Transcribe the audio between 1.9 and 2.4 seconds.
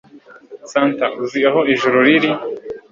riri